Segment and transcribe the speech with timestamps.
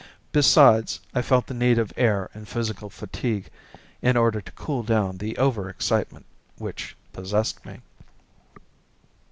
[0.31, 3.51] Besides, I felt the need of air and physical fatigue
[4.01, 6.25] in order to cool down the over excitement
[6.57, 7.81] which possessed me.